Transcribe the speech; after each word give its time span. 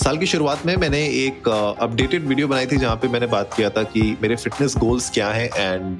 साल 0.00 0.18
की 0.18 0.26
शुरुआत 0.26 0.64
में 0.66 0.74
मैंने 0.76 0.98
एक 1.16 1.48
अपडेटेड 1.48 2.26
वीडियो 2.26 2.48
बनाई 2.48 2.66
थी 2.66 2.76
जहाँ 2.76 2.96
पे 2.96 3.08
मैंने 3.08 3.26
बात 3.26 3.52
किया 3.54 3.70
था 3.70 3.82
कि 3.84 4.02
मेरे 4.22 4.36
फिटनेस 4.36 4.76
गोल्स 4.78 5.10
क्या 5.10 5.28
हैं 5.28 5.50
एंड 5.56 5.98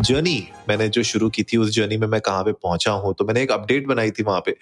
जर्नी 0.00 0.36
मैंने 0.68 0.88
जो 0.88 1.02
शुरू 1.02 1.28
की 1.30 1.42
थी, 1.42 1.56
उस 1.56 1.70
जर्नी 1.70 1.96
में 1.96 2.06
मैं 2.06 2.20
कहाँ 2.20 2.42
पे 2.44 2.52
पहुँचा 2.52 2.92
हूँ। 2.92 3.14
तो 3.14 3.24
मैंने 3.24 3.42
एक 3.42 3.52
अपडेट 3.52 3.86
बनाई 3.86 4.10
थी 4.10 4.22
वहाँ 4.22 4.40
पे। 4.40 4.56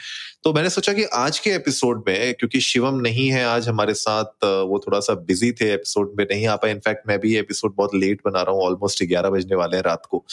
तो 0.44 0.52
मैंने 0.52 0.70
सोचा 0.70 0.92
कि 0.92 1.04
आज 1.04 1.38
के 1.38 1.50
एपिसोड 1.50 2.04
में, 2.08 2.34
क्योंकि 2.34 2.60
शिवम 2.60 3.00
नहीं 3.00 3.28
है 3.30 3.44
आज 3.44 3.68
हमारे 3.68 3.94
साथ 3.96 4.44
वो 4.44 4.82
थोड़ा 4.86 5.00
सा 5.00 5.14
बिज़ी 5.26 5.52
थे 5.52 5.72
एपिसोड 5.74 6.14
में, 6.18 6.24
नहीं 6.24 6.46
आ 6.46 6.56
पाए। 6.56 6.70
इनफैक्ट 6.70 7.08
मैं 7.08 7.18
भी 7.20 7.36
एपिसोड 7.36 7.74
बहुत 7.76 7.94
लेट 7.94 8.20
बना 8.26 8.42
रहा 8.42 8.54
हूँ 8.54 8.64
ऑलमोस्ट 8.64 9.04
ग्यारह 9.04 9.30
बजने 9.30 9.56
वाले 9.56 9.76
हैं 9.76 9.84
रात 9.84 10.06
को। 10.10 10.24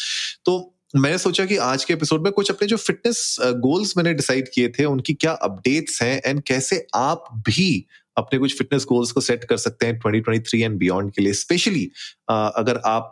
तो 0.46 0.60
मैंने 0.94 1.18
सोचा 1.18 1.46
कि 1.46 1.58
आज 1.58 1.84
के 1.86 1.94
एपिसोड 1.94 2.24
में 2.24 2.32
कुछ 2.34 2.50
अपने 2.52 2.68
जो 2.68 2.78
फिटनेस 2.78 3.36
गोल्स 3.42 3.96
मैंने 3.98 4.14
डिसाइड 4.14 4.48
किए 4.54 4.70
थे, 4.70 4.86
उनकी 4.86 5.14
क्या 5.14 5.32
अपडेट्स 5.32 6.02
हैं 6.02 6.22
एंड 6.26 6.42
कैसे 6.44 6.86
आप 6.96 7.26
भी 7.48 7.86
अपने 8.18 8.40
कुछ 8.40 8.58
फिटनेस 8.58 8.86
गोल्स 8.90 9.12
को 9.12 9.22
सेट 9.22 9.44
कर 9.44 9.58
सकते 9.58 9.86
हैं 9.86 10.00
2023 10.00 10.64
एंड 10.64 10.78
बियॉन्ड 10.78 11.12
के 11.14 11.22
लिए। 11.22 11.34
स्पेशली 11.34 11.86
अगर 12.32 12.82
आप 12.86 13.12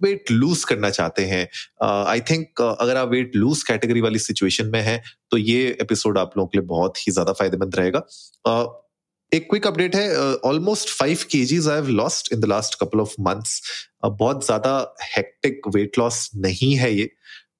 वेट 0.00 0.30
लूज 0.30 0.64
करना 0.64 0.90
चाहते 0.90 1.24
हैं 1.24 1.46
आई 2.06 2.20
थिंक 2.20 2.62
अगर 2.62 2.96
आप 2.96 3.08
वेट 3.08 3.36
लूज 3.36 3.62
कैटेगरी 3.62 4.00
वाली 4.00 4.18
सिचुएशन 4.18 4.66
में 4.66 4.80
हैं 4.82 5.02
तो 5.30 5.36
ये 5.36 5.66
एपिसोड 5.80 6.18
आप 6.18 6.36
लोगों 6.36 6.48
के 6.48 6.58
लिए 6.58 6.66
बहुत 6.66 6.98
ही 6.98 7.12
ज़्यादा 7.12 7.32
फ़ायदेमंद 7.32 7.76
रहेगा। 7.76 8.06
एक 9.32 9.46
क्विक 9.50 9.66
अपडेट 9.66 9.94
है 9.96 10.34
almost 10.44 10.88
five 10.98 11.18
K 11.30 11.44
Gs 11.44 11.68
I 11.68 11.76
have 11.76 11.88
lost 11.88 12.32
in 12.32 12.40
the 12.40 12.44
last 12.44 12.74
couple 12.80 13.00
of 13.00 13.14
months 13.20 13.60
बहुत 14.04 14.44
ज़्यादा 14.46 14.72
हेक्टिक 15.16 15.68
वेट 15.74 15.98
लॉस 15.98 16.30
नहीं 16.36 16.74
है 16.76 16.94
ये। 16.94 17.10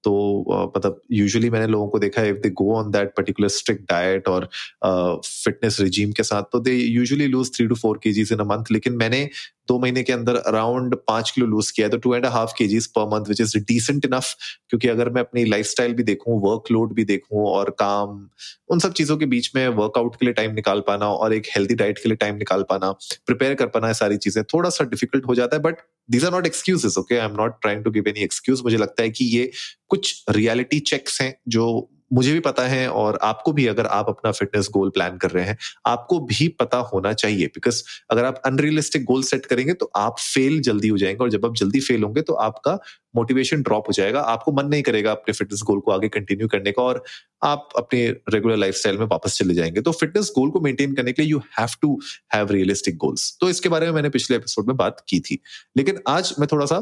तो 0.05 0.73
मतलब 0.77 1.01
यूजुअली 1.13 1.51
मैंने 1.51 1.67
लोगों 1.67 1.89
को 1.89 1.99
देखा 1.99 2.23
है 2.23 2.31
if 2.31 2.37
they 2.37 2.51
go 2.61 2.75
on 2.77 2.91
that 2.91 3.13
particular 3.17 3.49
strict 3.49 3.83
diet 3.83 4.29
और 4.29 4.49
फिटनेस 4.85 5.81
रिजीम 5.81 6.13
के 6.13 6.23
साथ 6.23 6.43
तो 6.53 6.61
they 6.61 6.75
usually 6.75 7.27
lose 7.27 7.55
three 7.57 7.67
to 7.67 7.75
four 7.75 8.01
K 8.03 8.11
in 8.11 8.39
a 8.39 8.45
month 8.45 8.73
लेकिन 8.73 8.97
मैंने 8.97 9.29
दो 9.71 9.79
महीने 9.79 10.03
के 10.03 10.13
अंदर 10.13 10.37
अराउंड 10.37 10.95
पाँच 11.09 11.31
किलो 11.31 11.47
लूज 11.47 11.71
किया 11.71 11.87
है 11.87 11.91
तो 11.91 11.99
टू 11.99 12.15
एंड 12.15 12.27
हाफ़ 12.29 12.53
के 12.59 12.67
जीज 12.67 12.87
पर 12.89 13.07
month 13.09 13.29
which 13.29 13.41
is 13.41 13.57
decent 13.65 14.05
enough 14.05 14.35
क्योंकि 14.71 14.89
अगर 14.89 15.11
मैं 15.11 15.21
अपनी 15.21 15.45
लाइफ 15.45 15.75
भी 15.91 16.03
देखूँ 16.03 16.41
वर्कलोड 16.41 16.95
भी 16.95 17.05
देखूँ 17.05 17.47
और 17.49 17.71
काम, 17.79 18.29
उन 18.71 18.79
सब 18.79 18.93
चीज़ों 18.93 19.17
के 19.17 19.27
बीच 19.27 19.51
में 19.57 19.67
वर्कआउट 19.69 20.17
के 20.17 20.27
लिए 20.27 20.35
टाइम 20.35 20.55
निकाल 20.55 20.81
पाना 20.87 21.07
और 21.15 21.35
एक 21.35 21.47
हेल्थी 21.57 21.75
डाइट 21.75 21.99
के 21.99 22.09
लिए 22.09 22.17
टाइम 22.17 22.37
निकाल 22.37 22.63
पाना 22.71 22.91
प्रिपेयर 23.27 23.55
कर 23.55 23.67
पाना 23.69 23.93
सारी 23.93 24.17
चीज़ें, 24.19 24.43
थोड़ा 24.45 24.71
सा 24.71 24.85
डिफ़िकल्ट 24.87 25.27
हो 25.27 25.35
जाता 25.35 25.57
है 25.57 25.63
but 25.63 25.81
these 26.09 26.25
are 26.25 26.33
not 26.33 26.47
excuses 26.47 26.99
okay 26.99 27.17
I 27.17 27.27
am 27.27 27.37
not 27.37 27.61
trying 27.63 27.85
to 27.85 27.91
give 27.91 28.09
any 28.09 28.23
excuse 28.23 28.63
मुझे 28.65 28.77
लगता 28.77 29.03
है 29.03 29.11
कि 29.11 29.25
ये 29.27 29.51
कुछ 29.89 30.25
रियलिटी 30.31 30.81
चेक्स 30.89 31.21
हैं 31.21 31.35
जो 31.49 31.67
मुझे 32.11 32.33
भी 32.33 32.41
पता 32.41 32.63
है 32.63 32.89
और 32.91 33.19
आपको 33.23 33.53
भी 33.53 33.67
अगर 33.67 33.87
आप 33.87 34.09
अपना 34.09 34.31
फिटनेस 34.33 34.69
गोल 34.73 34.91
प्लान 34.91 35.17
कर 35.17 35.31
रहे 35.31 35.45
हैं, 35.45 35.57
आपको 35.87 36.19
भी 36.21 36.49
पता 36.61 36.79
होना 36.93 37.13
चाहिए। 37.13 37.47
बिकॉज़ 37.47 37.83
अगर 38.11 38.25
आप 38.25 38.43
अनरियलिस्टिक 38.47 39.05
गोल 39.05 39.23
सेट 39.23 39.47
करेंगे 39.47 39.75
तो 39.75 39.91
आप 39.97 40.19
फेल 40.19 40.61
जल्दी 40.61 40.89
हो 40.89 40.99
जाएँगे 40.99 41.25
और 41.25 41.31
जब 41.31 41.47
आप 41.47 41.55
जल्दी 41.57 41.81
फेल 41.81 42.03
होंगे 42.03 42.23
तो 42.23 42.35
आपका 42.35 42.79
मोटिवेशन 43.17 43.63
ड्रॉप 43.63 43.89
हो 43.89 43.93
जाएगा। 43.93 44.21
आपको 44.21 44.53
मन 44.53 44.67
नहीं 44.67 44.83
करेगा 44.83 45.11
अपने 45.11 45.33
फिटनेस 45.33 45.63
गोल 45.67 45.81
को 45.81 45.93
आगे 45.93 46.09
कंटिन्यू 46.09 46.49
करने 46.49 46.73
का 46.73 46.83
और 46.83 47.03
आप 47.43 47.69
अपने 47.77 48.07
रेगुलर 48.09 48.57
लाइफ 48.57 48.83
में 48.87 49.07
वापस 49.07 49.39
चले 49.39 49.55
जाएँगे। 49.55 49.81
तो 49.81 49.93
फिटनेस 49.93 50.33
गोल 50.39 50.51
को 50.51 50.61
मेंटेन 50.61 50.95
करने 50.95 51.13
के 51.13 51.23
लिए 51.23 51.31
you 51.31 51.39
have 51.59 51.69
to 51.83 51.99
have 52.35 52.53
realistic 52.53 52.97
goals 52.97 53.37
तो 53.41 53.51
इसके 53.51 53.69
बारे 53.69 53.87
में 53.87 53.93
मैंने 53.93 54.09
पिछले 54.09 54.37
एपिसोड 54.37 54.67
में 54.67 54.77
बात 54.77 55.05
की 55.09 55.21
थी। 55.21 55.43
लेकिन 55.77 56.01
आज 56.09 56.35
मैं 56.41 56.49
थोड़ा 56.53 56.67
सा 56.67 56.81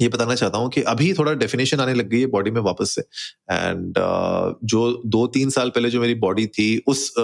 ये 0.00 0.08
बताना 0.08 0.34
चाहता 0.34 0.58
हूँ 0.58 0.70
कि 0.70 0.82
अभी 0.82 1.12
थोड़ा 1.12 1.32
डेफिनेशन 1.34 1.80
आने 1.80 1.94
लग 1.94 2.08
गई 2.08 2.20
है 2.20 2.26
बॉडी 2.26 2.50
में 2.50 2.60
वापस 2.60 2.94
से। 2.94 3.02
एंड 3.50 3.98
uh, 3.98 4.54
जो 4.64 5.02
दो 5.06 5.26
तीन 5.26 5.50
साल 5.50 5.70
पहले 5.70 5.90
जो 5.90 6.00
मेरी 6.00 6.14
बॉडी 6.14 6.46
थी 6.46 6.82
उस 6.86 7.14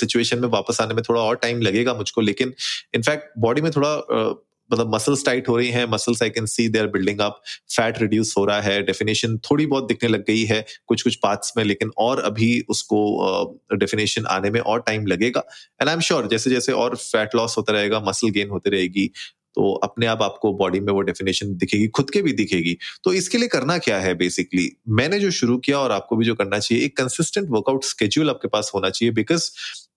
सिचुएशन 0.00 0.36
uh, 0.36 0.42
में 0.42 0.48
वापस 0.48 0.80
आने 0.80 0.94
में 0.94 1.02
थोड़ा 1.08 1.20
और 1.20 1.36
टाइम 1.36 1.60
लगेगा 1.60 1.94
मुझको 1.94 2.20
लेकिन 2.20 2.54
इनफैक्ट 2.94 3.38
बॉडी 3.38 3.60
में 3.60 3.70
थोड़ा 3.72 3.96
uh, 3.98 4.34
मतलब 4.72 4.94
मसल्स 4.94 5.24
टाइट 5.24 5.48
हो 5.48 5.56
रही 5.56 5.68
हैं 5.70 5.84
muscles 5.90 6.22
I 6.22 6.30
can 6.30 6.46
see 6.46 6.68
they 6.68 6.78
are 6.78 6.86
building 6.86 7.18
up 7.18 7.42
fat 7.70 8.00
reduce 8.02 8.34
हो 8.38 8.44
रहा 8.44 8.60
है 8.60 8.82
डेफिनेशन 8.82 9.36
थोड़ी 9.38 9.66
बहुत 9.66 9.86
दिखने 9.88 10.08
लग 10.08 10.24
गई 10.24 10.44
है 10.44 10.64
कुछ 10.86 11.02
कुछ 11.02 11.14
पार्ट्स 11.14 11.52
में 11.56 11.64
लेकिन 11.64 11.90
और 11.98 12.20
अभी 12.20 12.60
उसको 12.68 13.60
डेफिनेशन 13.72 14.22
uh, 14.22 14.28
आने 14.28 14.50
में 14.50 14.60
और 14.60 14.80
टाइम 14.80 15.06
लगेगा। 15.06 15.42
एंड 15.80 15.88
आई 15.88 15.94
एम 15.94 16.00
श्योर 16.00 16.26
जैसे 16.26 16.50
जैसे 16.50 16.72
और 16.72 16.96
फैट 16.96 17.34
लॉस 17.34 17.56
होता 17.58 17.72
रहेगा 17.72 18.00
मसल 18.00 18.30
गेन 18.30 18.48
होती 18.48 18.70
रहेगी 18.70 19.10
तो 19.56 19.72
अपने 19.74 20.06
आप 20.06 20.22
आपको 20.22 20.52
बॉडी 20.52 20.80
में 20.80 20.92
वो 20.92 21.00
डेफिनेशन 21.00 21.54
दिखेगी 21.56 21.88
खुद 21.88 22.10
के 22.10 22.22
भी 22.22 22.32
दिखेगी। 22.32 22.76
तो 23.04 23.12
इसके 23.12 23.38
लिए 23.38 23.48
करना 23.48 23.78
क्या 23.78 23.98
है 23.98 24.14
बेसिकली 24.14 24.70
मैंने 24.88 25.20
जो 25.20 25.30
शुरू 25.30 25.58
किया 25.58 25.78
और 25.78 25.92
आपको 25.92 26.16
भी 26.16 26.24
जो 26.24 26.34
करना 26.34 26.58
चाहिए 26.58 26.84
एक 26.84 26.96
कंसिस्टेंट 26.96 27.48
वर्कआउट 27.50 27.84
स्केड्यूल 27.84 28.30
आपके 28.30 28.48
पास 28.48 28.70
होना 28.74 28.90
चाहिए 28.90 29.12
बिकॉज़ 29.12 29.50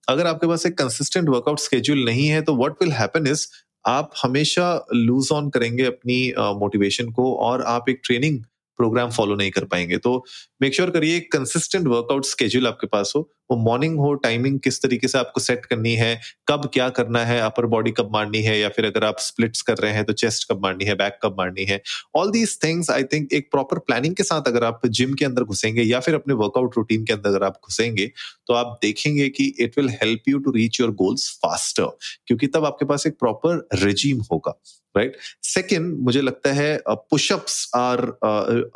अगर 0.10 0.28
आपके 0.28 0.48
पास 0.48 0.66
एक 0.66 0.78
कंसिस्टेंट 0.78 1.30
वर्कआउट 1.30 1.60
स्केड्यूल 1.60 2.06
नहीं 2.06 2.28
है 2.28 2.42
तो 2.42 2.56
वट 2.56 2.84
विल 2.84 2.92
हैपन 2.92 3.28
इज़ 3.28 3.48
आप 3.88 4.12
हमेशा 4.24 4.86
लूज 4.94 5.30
ऑन 5.32 5.50
करेंगे 5.50 5.84
अपनी 5.84 6.34
मोटिवेशन 6.40 7.06
uh, 7.06 7.14
को 7.14 7.34
और 7.36 7.62
आप 7.62 7.90
एक 7.90 8.02
ट्रेनिंग 8.04 8.44
प्रोग्राम 8.80 9.10
फॉलो 9.12 9.36
नहीं 9.36 9.52
कर 9.52 9.66
पाएँगे। 9.66 9.98
तो 9.98 10.24
मेक 10.62 10.76
श्योर 10.76 10.90
करिए 10.90 11.20
कंसिस्टेंट 11.34 11.88
वर्कआउट 11.88 12.26
स्केड्यूल 12.26 12.68
आपके 12.68 12.88
पास 12.88 13.14
हो। 13.16 13.30
वो 13.52 13.58
मॉर्निंग 13.58 13.98
हो 14.00 14.14
टाइमिंग 14.24 14.60
किस 14.60 14.82
तरीके 14.82 15.08
से 15.08 15.18
आपको 15.18 15.42
सेट 15.42 15.66
करनी 15.66 15.94
है, 15.96 16.20
कब 16.48 16.70
क्या 16.74 16.90
करना 16.90 17.24
है 17.26 17.40
अपर 17.42 17.66
बॉडी 17.66 17.92
कब 17.92 18.10
मारनी 18.14 18.42
है, 18.42 18.58
या 18.60 18.70
फिर 18.70 18.86
अगर 18.86 19.04
आप 19.04 19.20
स्प्लिट्स 19.20 19.62
कर 19.62 19.78
रहे 19.78 19.92
हैं 19.92 20.04
तो 20.06 20.14
चेस्ट 20.14 20.48
कब 20.52 20.62
मारनी 20.64 20.86
है 20.86 20.96
बैक 20.96 21.18
कब 21.24 21.36
मारनी 21.38 21.66
है। 21.66 21.82
All 22.16 22.32
these 22.32 22.58
things 22.64 22.90
I 22.90 23.04
think 23.14 23.34
एक 23.34 23.50
प्रॉपर 23.52 23.80
प्लानिंग 23.80 24.16
के 24.16 24.24
साथ 24.24 24.48
अगर 24.48 24.64
आप 24.64 24.86
जिम 24.90 25.14
के 25.14 25.26
अंदर 25.26 25.44
घुसेंगे 25.44 25.84
या 25.84 26.00
फिर 26.00 26.16
अपने 26.16 26.34
वर्कआउट 26.34 26.78
रूटीन 26.78 27.06
के 27.06 27.14
अंदर 27.14 27.30
अगर 27.30 27.44
आप 27.44 27.60
घुसेंगे 27.66 28.12
तो 28.48 28.54
आप 28.54 28.78
देखेंगे 28.82 29.30
कि 29.30 29.54
it 29.60 29.78
will 29.78 29.90
help 29.94 30.30
you 30.30 30.40
to 30.40 30.52
reach 30.52 30.80
your 30.82 30.92
goals 30.96 31.30
faster 31.36 31.98
क्योंकि 32.28 32.48
तब 32.48 32.66
आपके 32.66 32.86
पास 32.86 33.08
एक 33.08 33.20
प्रॉपर 33.20 33.68
रिजीम 33.84 34.22
होगा 34.32 34.60
राइट 34.96 35.12
right? 35.12 35.46
सेकेंड 35.46 35.98
मुझे 36.00 36.22
लगता 36.22 36.52
है 36.54 36.80
pushups 36.88 37.72
are 37.76 38.02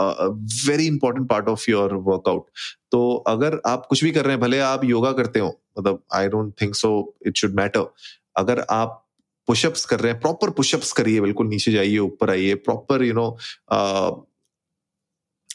very 0.01 0.87
important 0.87 1.29
part 1.29 1.47
of 1.49 1.69
your 1.71 1.93
workout 1.93 2.45
तो 2.91 3.15
अगर 3.27 3.61
आप 3.65 3.85
कुछ 3.85 4.03
भी 4.03 4.11
कर 4.11 4.25
रहे 4.25 4.33
हैं, 4.33 4.41
भले 4.41 4.59
आप 4.61 4.83
योगा 4.85 5.11
करते 5.11 5.39
हो 5.39 5.59
मतलब 5.79 6.03
I 6.13 6.27
don't 6.27 6.53
think 6.61 6.75
so 6.75 7.15
it 7.27 7.37
should 7.37 7.55
matter 7.55 7.93
अगर 8.37 8.65
आप 8.69 8.99
पुशअप्स 9.47 9.85
कर 9.85 9.99
रहे 9.99 10.11
हैं 10.11 10.19
प्रॉपर 10.21 10.49
पुशअप्स 10.49 10.91
करिए, 10.91 11.21
बिल्कुल 11.21 11.47
नीचे 11.47 11.71
जाइए, 11.71 11.97
ऊपर 11.97 12.29
आइए 12.29 12.53
प्रॉपर 12.55 13.03
यू 13.03 13.13
नो 13.13 13.27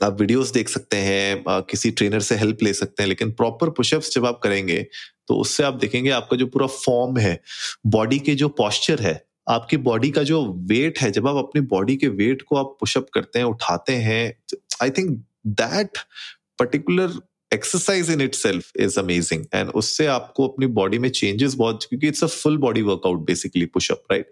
आप 0.03 0.16
वीडियोस 0.21 0.50
देख 0.53 0.69
सकते 0.69 0.97
हैं 0.97 1.44
किसी 1.70 1.91
ट्रेनर 1.91 2.20
से 2.20 2.34
हेल्प 2.37 2.59
ले 2.62 2.72
सकते 2.72 3.03
हैं, 3.03 3.09
लेकिन 3.09 3.31
प्रॉपर 3.32 3.70
पुशअप्स 3.70 4.15
जब 4.15 4.26
आप 4.26 4.41
करेंगे 4.43 4.82
तो 5.28 5.37
उससे 5.37 5.62
आप 5.62 5.75
देखेंगे 5.75 6.10
आपका 6.10 6.37
जो 6.37 6.47
पूरा 6.47 6.66
फॉर्म 6.66 7.16
है 7.19 7.41
बॉडी 7.87 8.19
के 8.19 8.34
जो 8.34 8.49
पॉस्चर 8.49 9.00
है 9.03 9.28
आपकी 9.49 9.77
बॉडी 9.77 10.11
का 10.11 10.23
जो 10.23 10.45
वेट 10.69 10.99
है, 10.99 11.11
जब 11.11 11.29
आप 11.29 11.37
अपनी 11.37 11.61
बॉडी 11.61 11.97
के 11.97 12.09
वेट 12.09 12.43
को 12.43 12.57
आप 12.57 12.77
पुशअप 12.81 13.07
करते 13.15 13.39
हैं, 13.39 13.47
उठाते 13.47 13.93
हैं 13.93 14.35
I 14.83 14.91
think 14.91 15.25
that 15.47 15.99
particular 16.59 17.11
exercise 17.55 18.11
in 18.11 18.21
itself 18.35 18.71
is 18.81 18.99
amazing 19.01 19.45
and 19.55 19.69
उससे 19.71 20.07
आपको 20.07 20.49
अपनी 20.49 20.67
बॉडी 20.79 20.99
में 20.99 21.09
चेंजेस 21.09 21.55
बहुत 21.55 21.85
क्योंकि 21.89 22.09
it's 22.09 22.25
a 22.25 22.27
full 22.27 22.57
body 22.57 22.83
workout 22.83 23.25
basically 23.27 23.67
pushup 23.67 24.03
right 24.13 24.31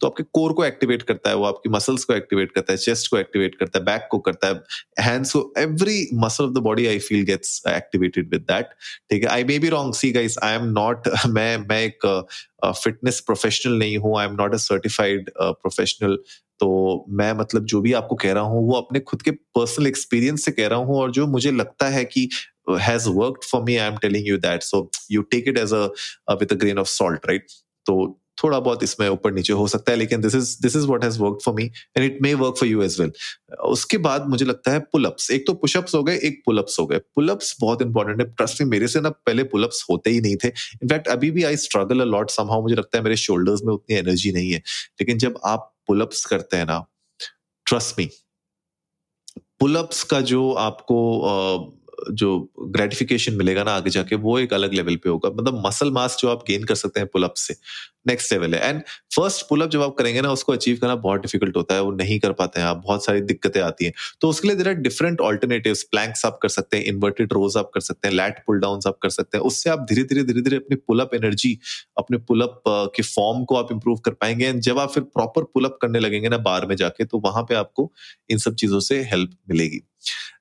तो 0.00 0.06
आपके 0.06 0.22
कोर 0.32 0.52
को 0.52 0.64
एक्टिवेट 0.64 1.02
करता 1.02 1.30
है 1.30 1.36
वो 1.36 1.44
आपकी 1.44 1.68
मसल्स 1.68 2.04
को 2.04 2.14
एक्टिवेट 2.14 2.52
करता 2.52 2.72
है 2.72 2.78
चेस्ट 2.78 3.10
को 3.10 3.18
एक्टिवेट 3.18 3.54
करता 3.54 3.78
है 3.78 3.84
बैक 3.84 4.08
को 4.10 4.18
करता 4.28 4.48
है 4.48 5.04
हैंड्स 5.04 5.32
को 5.32 5.52
every 5.58 6.08
muscle 6.14 6.44
of 6.44 6.52
the 6.52 6.62
body 6.62 6.86
I 6.86 6.98
feel 6.98 7.24
gets 7.24 7.62
activated 7.68 8.30
with 8.32 8.40
that 8.50 8.66
ठीक 9.10 9.22
है? 9.22 9.28
I 9.28 9.44
may 9.44 9.58
be 9.58 9.68
wrong 9.68 9.94
see 9.94 10.10
guys 10.12 10.38
I 10.42 10.54
am 10.54 10.64
not 10.72 11.08
मैं 11.26 11.56
मैं 11.68 11.82
एक 11.84 12.06
फिटनेस 12.64 13.18
uh, 13.18 13.24
प्रोफेशनल 13.26 13.78
नहीं 13.78 13.96
हूँ. 13.98 14.18
I 14.20 14.26
am 14.26 14.34
not 14.34 14.54
a 14.54 14.58
certified 14.58 15.30
professional 15.40 16.18
तो 16.60 17.04
मैं 17.10 17.32
मतलब 17.34 17.64
जो 17.64 17.80
भी 17.80 17.92
आपको 17.92 18.16
कह 18.16 18.32
रहा 18.32 18.42
हूँ, 18.44 18.66
वो 18.68 18.76
अपने 18.76 19.00
खुद 19.00 19.22
के 19.22 19.30
पर्सनल 19.30 19.86
एक्सपीरियंस 19.86 20.44
से 20.44 20.52
कह 20.52 20.68
रहा 20.68 20.78
हूँ 20.78 20.96
और 21.00 21.10
जो 21.12 21.26
मुझे 21.28 21.50
लगता 21.52 21.88
है 21.88 22.04
कि 22.06 22.28
has 22.80 23.08
worked 23.10 23.44
for 23.50 23.62
me 23.62 23.76
I 23.76 23.88
am 23.88 23.96
telling 23.98 24.28
you 24.28 24.38
that 24.38 24.62
so 24.62 24.88
you 25.10 25.22
take 25.34 25.48
it 25.48 25.58
as 25.58 25.74
a 25.74 26.32
with 26.32 26.52
a 26.52 26.56
grain 26.56 26.78
of 26.78 26.88
salt 26.88 27.26
right 27.28 27.46
तो 27.86 28.18
थोड़ा 28.42 28.58
बहुत 28.60 28.82
इसमें 28.82 29.08
ऊपर 29.08 29.32
नीचे 29.32 29.52
हो 29.52 29.66
सकता 29.68 29.92
है, 29.92 29.98
लेकिन 29.98 30.20
this 30.20 30.34
is 30.34 30.50
this 30.62 30.76
is 30.76 30.86
what 30.86 31.04
has 31.04 31.18
worked 31.20 31.40
for 31.44 31.54
me 31.54 31.64
and 31.64 32.04
it 32.04 32.18
may 32.22 32.32
work 32.34 32.56
for 32.58 32.68
you 32.68 32.82
as 32.82 32.98
well 33.00 33.12
उसके 33.66 33.98
बाद 33.98 34.28
मुझे 34.28 34.44
लगता 34.44 34.72
है 34.72 34.80
पुलअप्स 34.92 35.30
एक 35.30 35.46
तो 35.46 35.54
पुशअप्स 35.54 35.94
हो 35.94 36.02
गए, 36.02 36.16
एक 36.16 36.42
पुलअप्स 36.46 36.78
हो 36.80 36.86
गए. 36.86 36.98
पुलअप्स 36.98 37.56
बहुत 37.60 37.82
इंपॉर्टेंट 37.82 38.20
है। 38.20 38.26
ट्रस्ट 38.28 38.60
में 38.62 38.68
मेरे 38.68 38.88
से 38.88 39.00
ना 39.00 39.10
पहले 39.10 39.44
पुलअप्स 39.46 39.84
होते 39.90 40.10
ही 40.10 40.20
नहीं 40.20 40.36
थे. 40.36 40.48
इनफैक्ट 40.48 41.08
अभी 41.08 41.30
भी 41.30 41.44
I 41.44 41.56
struggle 41.58 42.00
a 42.00 42.04
lot 42.04 42.30
somehow 42.30 42.62
मुझे 42.62 42.74
लगता 42.74 42.98
है 42.98 43.04
मेरे 43.04 43.16
शोल्डर्स 43.18 43.62
में 43.64 43.72
उतनी 43.74 43.96
एनर्जी 43.96 44.32
नहीं 44.32 44.52
है. 44.52 44.58
लेकिन 45.00 45.18
जब 45.18 45.40
आप 45.44 45.74
पुलअप्स 45.88 46.24
करते 46.26 46.56
हैं 46.56 46.66
ना 46.66 46.86
ट्रस्ट 47.66 47.98
मी 47.98 48.10
पुलअप्स 49.60 50.02
का 50.04 50.20
जो 50.20 50.52
आपको 50.52 50.98
जो 52.12 52.38
ग्रेटिफिकेशन 52.60 53.34
मिलेगा 53.34 53.62
ना 53.64 53.72
आगे 53.72 53.90
जाके, 53.90 54.16
वो 54.16 54.38
एक 54.38 54.52
अलग 54.54 54.74
लेवल 54.74 54.96
पे 54.96 55.08
होगा। 55.08 55.30
मतलब 55.32 55.62
मसल 55.66 55.90
मास 55.92 56.16
जो 56.20 56.28
आप 56.28 56.44
गेन 56.48 56.64
कर 56.64 56.74
सकते 56.76 57.00
हैं 57.00 57.08
पुलअप 57.12 57.34
से 57.36 57.54
नेक्स्ट 58.08 58.32
लेवल 58.32 58.54
है। 58.54 58.68
एंड 58.68 58.80
फ़र्स्ट 59.16 59.46
पुलअप 59.48 59.70
जब 59.70 59.82
आप 59.82 59.94
करेंगे 59.98 60.20
ना, 60.20 60.30
उसको 60.32 60.52
अचीव 60.52 60.78
करना 60.80 60.94
बहुत 60.96 61.20
डिफ़िकल्ट 61.20 61.56
होता 61.56 61.74
है, 61.74 61.82
वो 61.82 61.90
नहीं 61.92 62.18
कर 62.20 62.32
पाते 62.32 62.60
हैं 62.60 62.66
आप, 62.66 62.76
बहुत 62.76 63.04
सारी 63.04 63.20
दिक्कतें 63.22 63.60
आती 63.60 63.84
हैं। 63.84 63.92
तो 64.20 64.28
उसके 64.28 64.48
लिए 64.48 64.56
there 64.56 64.68
are 64.68 64.74
different 64.76 65.20
alternative 65.20 65.74
planks 65.90 66.24
आप 66.26 66.38
कर 66.42 66.48
सकते 66.48 66.76
हैं 66.76 66.84
इन्वर्टेड 66.84 67.32
रोज 67.32 67.56
आप 67.56 67.70
कर 67.74 67.80
सकते 67.80 68.08
हैं 68.08 68.14
लैट 68.14 68.38
पुल 68.46 68.60
डाउन 68.60 68.80
आप 68.88 68.98
कर 69.02 69.10
सकते 69.10 69.38
हैं। 69.38 69.44
उससे 69.44 69.70
आप 69.70 69.86
धीरे 69.90 70.02
धीरे 70.04 70.22
धीरे 70.24 70.42
धीरे 70.42 70.56
अपनी 70.56 70.76
पुलअप 70.78 71.14
एनर्जी 71.14 71.58
अपने 71.98 72.18
पुलअप 72.18 72.62
के 72.96 73.02
फॉर्म 73.04 73.44
को 73.44 73.56
आप 73.56 73.72
इंप्रूव 73.72 73.98
कर 73.98 74.12
पाएँगे। 74.12 74.46
एंड 74.46 74.60
जब 74.60 74.78
आप 74.78 74.92
फिर 74.92 75.02
प्रॉपर 75.04 75.44
पुलअप 75.44 75.78
करने 75.82 75.98
लगेंगे 76.00 76.28
ना 76.28 76.38
बार 76.40 76.66
में 76.66 76.76
जाके 76.76 77.04
तो 77.04 77.18
वहाँ 77.24 77.42
पे 77.42 77.54
आपको 77.54 77.90
इन 78.30 78.38
सब 78.38 78.54
चीज़ों 78.54 78.80
से 78.80 79.02
हेल्प 79.02 79.36
मिलेगी। 79.50 79.80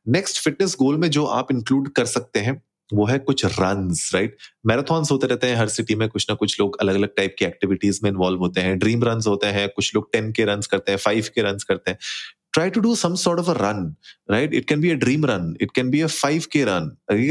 नेक्स्ट 0.07 0.43
फिटनेस 0.43 0.75
गोल 0.79 0.97
में 0.97 1.09
जो 1.09 1.25
आप 1.25 1.51
इंक्लूड 1.51 1.91
कर 1.93 2.05
सकते 2.05 2.39
हैं, 2.39 2.61
वो 2.89 3.05
है 3.05 3.17
कुछ 3.19 3.45
रन 3.45 3.89
राइट 4.13 4.37
मैराथॉन्स 4.65 5.11
होते 5.11 5.27
रहते 5.27 5.47
हैं 5.47 5.55
हर 5.55 5.67
सिटी 5.69 5.95
में, 5.95 6.07
कुछ 6.09 6.25
ना 6.29 6.35
कुछ 6.35 6.59
लोग 6.59 6.77
अलग 6.81 6.95
अलग 6.95 7.15
टाइप 7.17 7.35
की 7.39 7.45
एक्टिविटीज़ 7.45 7.99
में 8.03 8.09
इन्वॉल्व 8.11 8.39
होते 8.39 8.61
हैं। 8.61 8.77
ड्रीम 8.79 9.03
रन 9.03 9.21
होते 9.27 9.47
हैं, 9.47 9.67
कुछ 9.69 9.93
लोग 9.95 10.11
टेन 10.13 10.31
के 10.31 10.45
रन 10.45 10.61
करते 10.71 10.91
हैं 10.91 10.99
फाइव 10.99 11.29
के 11.35 11.41
रन 11.41 11.57
करते 11.67 11.91
हैं। 11.91 11.97
Try 12.53 12.69
to 12.69 12.81
do 12.81 12.93
some 12.95 13.15
sort 13.15 13.39
of 13.39 13.49
a 13.49 13.53
run 13.53 13.83
right 14.31 14.53
it 14.53 14.67
can 14.67 14.81
be 14.81 14.91
a 14.91 14.93
dream 14.95 15.25
run 15.25 15.53
it 15.61 15.71
can 15.71 15.89
be 15.89 16.01
a 16.01 16.07
five 16.07 16.43
K 16.51 16.63
run 16.65 16.89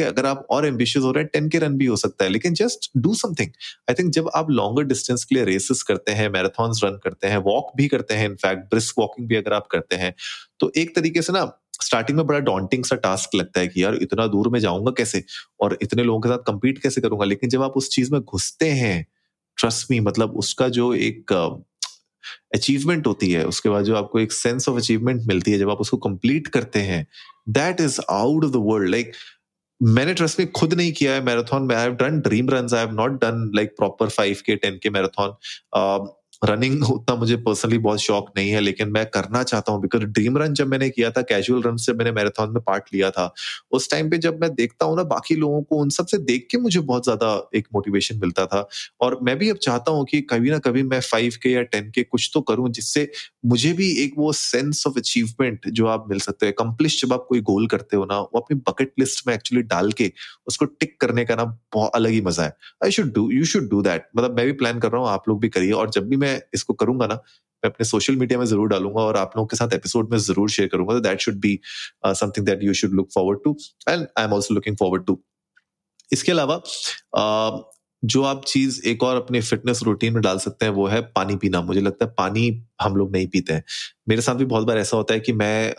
अगर 0.08 0.26
आप 0.26 0.46
और 0.50 0.66
एम्बिशियस 0.66 1.04
हो 1.04 1.10
रहे 1.12 1.22
हैं 1.24 1.30
टेन 1.32 1.48
के 1.48 1.58
रन 1.58 1.76
भी 1.78 1.86
हो 1.86 1.96
सकता 1.96 2.24
है, 2.24 2.30
लेकिन 2.30 2.54
just 2.54 2.90
do 2.96 3.14
something 3.14 3.50
I 3.90 3.94
think 3.94 4.12
जब 4.14 4.30
आप 4.34 4.50
लॉन्गर 4.50 4.84
डिस्टेंस 4.84 5.24
के 5.24 5.34
लिए 5.34 5.44
रेसेस 5.44 5.82
करते 5.82 6.12
हैं 6.12 6.28
मैराथॉन्स 6.30 6.80
रन 6.84 6.98
करते 7.04 7.26
हैं 7.26 7.38
वॉक 7.46 7.72
भी 7.76 7.88
करते 7.88 8.14
हैं 8.14 8.28
इनफैक्ट 8.30 8.70
ब्रिस्क 8.70 8.98
वॉकिंग 8.98 9.28
भी 9.28 9.36
अगर 9.36 9.52
आप 9.52 9.66
करते 9.70 9.96
हैं 9.96 10.14
तो 10.60 10.72
एक 10.76 10.94
तरीके 10.96 11.22
से 11.22 11.32
ना 11.32 11.44
स्टार्टिंग 11.82 12.16
में 12.18 12.26
बड़ा 12.26 12.38
डॉन्टिंग 12.40 12.84
सा 12.84 12.96
टास्क 12.96 13.34
लगता 13.34 13.60
है 13.60 13.68
कि 13.68 13.82
यार, 13.84 13.94
इतना 13.94 14.26
दूर 14.26 14.48
में 14.48 14.58
जाऊँगा 14.60 14.92
कैसे? 14.98 15.24
और 15.60 15.78
इतने 15.82 16.02
लोगों 16.02 16.20
के 16.20 16.28
साथ 16.28 16.38
कंपीट 16.46 16.78
कैसे 16.82 17.00
करूँगा? 17.00 17.24
लेकिन 17.24 17.50
जब 17.50 17.62
आप 17.62 17.72
उस 17.76 17.90
चीज़ 17.90 18.12
में 18.12 18.20
घुसते 18.20 18.70
हैं 18.72 19.06
ट्रस्ट 19.58 19.90
मी 19.90 20.00
मतलब 20.00 20.36
उसका 20.38 20.68
जो 20.68 20.92
एक 20.94 21.32
अचीवमेंट 22.54 23.06
होती 23.06 23.30
है, 23.30 23.44
उसके 23.46 23.68
बाद 23.68 23.84
जो 23.84 23.94
आपको 23.96 24.20
एक 24.20 24.32
सेंस 24.32 24.68
ऑफ़ 24.68 24.76
अचीवमेंट 24.78 25.22
मिलती 25.26 25.52
है, 25.52 25.58
जब 25.58 25.70
आप 25.70 25.80
उसको 25.80 25.96
कंप्लीट 25.96 26.48
करते 26.48 26.80
हैं 26.80 27.06
that 27.48 27.80
is 27.80 28.00
out 28.10 28.44
of 28.44 28.52
the 28.52 28.62
world 28.66 28.90
like 28.90 29.12
मैंने 29.80 30.14
ट्रस्ट 30.14 30.38
में 30.40 30.50
खुद 30.52 30.74
नहीं 30.74 30.92
किया 30.92 31.12
है 31.12 31.24
marathon 31.24 31.72
I 31.72 31.82
have 31.82 31.94
done 31.94 32.20
dream 32.20 32.50
run 32.50 32.68
I 32.74 32.80
have 32.80 32.92
not 32.92 33.20
done 33.24 33.50
like 33.54 33.74
proper 33.76 34.08
five 34.08 34.36
K 34.46 34.56
ten 34.56 34.78
K 34.82 34.90
marathon 34.90 35.36
running 36.42 36.82
उतना 36.90 37.14
मुझे 37.16 37.36
पर्सनली 37.38 37.78
बहुत 37.80 38.00
शौक 38.00 38.30
नहीं 38.36 38.50
है, 38.50 38.60
लेकिन 38.60 38.88
मैं 38.90 39.04
करना 39.08 39.42
चाहता 39.44 39.72
हूँ 39.72 39.80
बिकॉज़ 39.82 40.02
ड्रीम 40.04 40.36
रन 40.38 40.54
जब 40.54 40.66
मैंने 40.68 40.88
किया 40.90 41.10
था 41.10 41.22
कैजुअल 41.24 41.62
रन 41.62 41.76
से 41.78 41.92
मैंने 41.94 42.12
मैराथन 42.12 42.50
में 42.50 42.62
पार्ट 42.66 42.84
लिया 42.94 43.10
था, 43.10 43.32
उस 43.72 43.90
टाइम 43.90 44.10
पे 44.10 44.18
जब 44.18 44.40
मैं 44.40 44.52
देखता 44.54 44.86
हूँ 44.86 44.96
ना 44.96 45.02
बाकी 45.06 45.34
लोगों 45.36 45.62
को, 45.62 45.76
उन 45.76 45.88
सबसे 45.90 46.18
देख 46.20 46.46
के 46.50 46.58
मुझे 46.58 46.80
बहुत 46.82 47.04
ज़्यादा 47.04 47.30
एक 47.56 47.68
मोटिवेशन 47.74 48.18
मिलता 48.20 48.46
था। 48.46 48.66
और 49.00 49.18
मैं 49.22 49.36
भी 49.38 49.50
अब 49.50 49.56
चाहता 49.62 49.92
हूँ 49.92 50.04
कि 50.06 50.20
कभी 50.30 50.50
ना 50.50 50.58
कभी 50.60 50.82
मैं 50.84 51.00
फाइव 51.02 51.32
के 51.42 51.50
या 51.50 51.62
टेन 51.64 51.90
के 51.90 52.02
कुछ 52.04 52.30
तो 52.34 52.40
करूँ, 52.42 52.68
जिससे 52.70 53.08
मुझे 53.46 53.72
भी 53.72 53.90
एक 54.04 54.14
वो 54.18 54.32
सेंस 54.34 54.84
ऑफ़ 54.86 54.98
अचीवमेंट 54.98 55.68
जो 55.70 55.86
आप 55.88 56.06
मिल 56.10 56.18
सकते 56.20 56.46
हैं 56.46 56.54
कंप्लिश 56.58 57.00
जब 57.02 57.12
आप 57.12 57.26
कोई 57.28 57.40
गोल 57.42 57.66
करते 57.68 57.96
हो 57.96 58.04
ना, 58.04 58.18
वो 58.18 58.40
अपनी 58.40 58.58
बकेट 58.68 58.92
लिस्ट 58.98 59.26
में 59.28 59.34
एक्चुअली 59.34 59.62
डाल 59.64 59.92
के 59.94 60.10
उसको 60.48 60.64
टिक 60.66 60.96
करने 61.00 61.24
का 61.24 61.34
ना 61.36 61.44
बहुत 61.74 61.90
अलग 61.94 62.10
ही 62.10 62.20
मज़ा 62.22 62.44
है। 62.44 62.52
I 62.84 62.90
should 62.90 63.12
do 63.14 63.30
you 63.30 63.44
should 63.46 63.68
do 63.70 63.82
that 63.82 64.06
मतलब 64.16 64.36
मैं 64.36 64.46
भी 64.46 64.52
प्लान 64.54 64.78
कर 64.80 64.90
रहा 64.92 65.00
हूँ, 65.00 65.08
आप 65.10 65.28
लोग 65.28 65.40
भी 65.40 65.48
करिए, 65.50 65.72
और 65.72 65.90
जब 65.90 66.08
भी 66.08 66.16
मैं 66.16 66.25
इसको 66.54 66.74
करूँगा 66.74 67.06
ना 67.06 67.14
मैं 67.14 67.70
अपने 67.70 67.84
सोशल 67.84 68.16
मीडिया 68.16 68.38
में 68.38 68.44
ज़रूर 68.46 68.68
डालूँगा 68.68 69.00
और 69.00 69.16
आप 69.16 69.32
लोगों 69.36 69.46
के 69.46 69.56
साथ 69.56 69.74
एपिसोड 69.74 70.10
में 70.10 70.18
ज़रूर 70.18 70.50
शेयर 70.50 70.68
करूँगा। 70.68 70.98
That 71.00 71.20
should 71.20 71.38
be 71.40 71.58
something 72.06 72.46
that 72.46 72.62
you 72.62 72.74
should 72.74 72.94
look 72.94 73.08
forward 73.14 73.38
to 73.44 73.56
and 73.88 74.06
I 74.18 74.24
am 74.24 74.32
also 74.32 74.54
looking 74.54 74.76
forward 74.76 75.06
to 75.06 75.18
इसके 76.10 76.32
अलावा 76.32 76.60
uh, 77.16 77.62
जो 78.02 78.22
आप 78.22 78.44
चीज़ 78.46 78.80
एक 78.88 79.02
और 79.02 79.16
अपने 79.16 79.40
फिटनेस 79.40 79.80
रूटीन 79.84 80.12
में 80.12 80.22
डाल 80.22 80.38
सकते 80.38 80.66
हैं, 80.66 80.72
वो 80.72 80.86
है 80.86 81.00
पानी 81.16 81.36
पीना। 81.36 81.60
मुझे 81.62 81.80
लगता 81.80 82.04
है 82.04 82.12
पानी 82.18 82.62
हम 82.82 82.96
लोग 82.96 83.12
नहीं 83.12 83.26
पीते 83.26 83.52
हैं। 83.52 83.64
मेरे 84.08 84.22
साथ 84.22 84.34
भी 84.34 84.44
बहुत 84.44 84.66
बार 84.66 84.78
ऐसा 84.78 84.96
होता 84.96 85.14
है 85.14 85.20
कि 85.20 85.32
मैं 85.32 85.74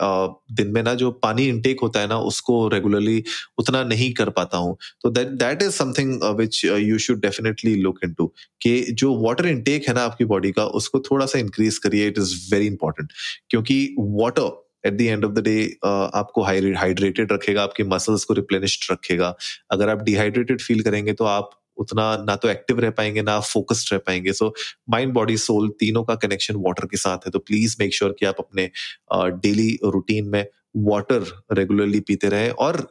दिन 0.54 0.72
में 0.72 0.82
ना 0.82 0.94
जो 0.94 1.10
पानी 1.22 1.46
इनटेक 1.48 1.80
होता 1.82 2.00
है 2.00 2.08
ना, 2.08 2.18
उसको 2.20 2.66
रेगुलरली 2.68 3.22
उतना 3.58 3.82
नहीं 3.84 4.12
कर 4.14 4.30
पाता 4.30 4.58
हूँ। 4.58 4.76
तो 5.02 5.10
that 5.10 5.28
that 5.38 5.62
is 5.62 5.70
something 5.72 6.22
which 6.38 6.64
you 6.64 6.98
should 6.98 7.20
definitely 7.20 7.74
look 7.76 7.98
into 8.12 8.26
कि 8.62 8.80
जो 8.92 9.14
वाटर 9.24 9.46
इनटेक 9.46 9.88
है 9.88 9.94
ना 9.94 10.04
आपकी 10.04 10.24
बॉडी 10.26 10.52
का, 10.52 10.64
उसको 10.64 11.00
थोड़ा 11.00 11.26
सा 11.26 11.38
इंक्रीज 11.38 11.78
करिए। 11.78 12.08
इट 12.08 12.18
इज़ 12.18 12.34
वेरी 12.54 12.66
इंपॉर्टेंट 12.66 13.12
क्योंकि 13.50 13.94
water 13.98 14.64
at 14.86 14.94
the 14.94 15.00
end 15.02 15.24
of 15.24 15.32
the 15.32 15.42
day 15.44 15.62
आपको 15.84 16.42
हाइड्रेटेड 16.42 17.32
रखेगा, 17.32 17.62
आपके 17.62 17.84
मसल्स 17.84 18.24
को 18.24 18.34
रिप्लेनिश्ड 18.34 18.92
रखेगा। 18.92 19.34
अगर 19.70 19.88
आप 19.88 20.02
डिहाइड्रेटेड 20.02 20.60
फील 20.60 20.82
करेंगे 20.82 21.12
तो 21.12 21.24
आप 21.26 21.50
उतना 21.78 22.04
ना 22.26 22.36
तो 22.36 22.48
एक्टिव 22.48 22.80
रह 22.80 22.90
पाएँगे, 22.90 23.22
ना 23.22 23.38
फोकस्ड 23.40 23.92
रह 23.92 23.98
पाएँगे। 24.06 24.32
सो 24.32 24.52
माइंड 24.90 25.12
बॉडी 25.14 25.36
सोल 25.38 25.68
तीनों 25.80 26.04
का 26.04 26.14
कनेक्शन 26.16 26.56
वाटर 26.66 26.86
के 26.86 26.96
साथ 26.96 27.26
है। 27.26 27.30
तो 27.30 27.38
प्लीज़ 27.40 27.76
मेक 27.80 27.94
श्योर 27.94 28.14
कि 28.18 28.26
आप 28.26 28.36
अपने 28.38 28.70
डेली 29.14 29.68
रूटीन 29.84 30.28
में 30.28 30.44
वाटर 30.76 31.24
रेगुलरली 31.52 32.00
पीते 32.00 32.28
रहे 32.28 32.50
और 32.50 32.86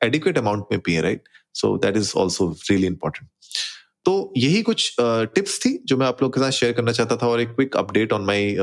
एडिक्वेट 0.00 0.38
अमाउंट 0.38 0.64
में 0.72 0.80
पिए 0.80 1.00
right 1.00 1.28
so 1.54 1.76
that 1.78 1.96
is 1.96 2.12
also 2.16 2.50
really 2.70 2.86
important 2.86 3.28
तो 4.04 4.32
यही 4.36 4.62
कुछ 4.62 4.94
टिप्स 5.00 5.58
थी 5.64 5.78
जो 5.86 5.96
मैं 5.96 6.06
आप 6.06 6.22
लोग 6.22 6.34
के 6.34 6.40
साथ 6.40 6.50
शेयर 6.50 6.72
करना 6.72 6.92
चाहता 6.92 7.16
था 7.16 7.26
और 7.26 7.40
एक 7.40 7.48
quick 7.48 7.76
update 7.76 8.12
on 8.12 8.24
my 8.24 8.54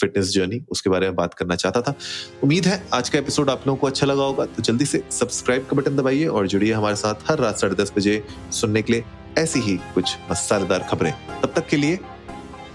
fitness 0.00 0.26
journey 0.26 0.60
उसके 0.70 0.90
बारे 0.90 1.06
में 1.06 1.16
बात 1.16 1.34
करना 1.34 1.56
चाहता 1.56 1.80
था। 1.80 1.94
उम्मीद 2.42 2.66
है 2.66 2.82
आज 2.94 3.08
का 3.08 3.18
एपिसोड 3.18 3.50
आप 3.50 3.66
लोगों 3.66 3.80
को 3.80 3.86
अच्छा 3.86 4.06
लगा 4.06 4.22
होगा 4.22 4.46
तो 4.46 4.62
जल्दी 4.62 4.84
से 4.84 5.02
सब्सक्राइब 5.10 5.66
का 5.66 5.76
बटन 5.76 5.96
दबाइए 5.96 6.26
और 6.26 6.46
जुड़िए 6.46 6.72
हमारे 6.72 6.96
साथ 6.96 7.30
हर 7.30 7.38
रात 7.38 7.58
साढ़े 7.58 7.74
दस 7.74 7.92
बजे 7.96 8.22
सुनने 8.52 8.82
के 8.82 8.92
लिए 8.92 9.04
ऐसी 9.38 9.60
ही 9.60 9.76
कुछ 9.94 10.16
मसालेदार 10.30 10.86
खबरें। 10.90 11.12
तब 11.42 11.52
तक 11.56 11.66
के 11.66 11.76
लिए 11.76 11.98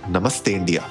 नमस्ते 0.07 0.51
इंडिया। 0.51 0.89